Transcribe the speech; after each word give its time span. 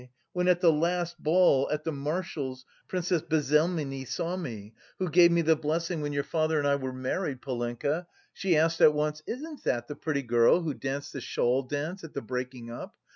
when 0.33 0.47
at 0.47 0.61
the 0.61 0.71
last 0.73 1.21
ball... 1.21 1.69
at 1.71 1.83
the 1.83 1.91
marshal's... 1.91 2.65
Princess 2.87 3.21
Bezzemelny 3.21 4.03
saw 4.03 4.35
me 4.35 4.73
who 4.97 5.07
gave 5.07 5.31
me 5.31 5.43
the 5.43 5.55
blessing 5.55 6.01
when 6.01 6.11
your 6.11 6.23
father 6.23 6.57
and 6.57 6.67
I 6.67 6.75
were 6.75 6.91
married, 6.91 7.39
Polenka 7.43 8.07
she 8.33 8.57
asked 8.57 8.81
at 8.81 8.95
once 8.95 9.21
'Isn't 9.27 9.63
that 9.63 9.87
the 9.87 9.95
pretty 9.95 10.23
girl 10.23 10.61
who 10.63 10.73
danced 10.73 11.13
the 11.13 11.21
shawl 11.21 11.61
dance 11.61 12.03
at 12.03 12.15
the 12.15 12.21
breaking 12.23 12.71
up? 12.71 12.95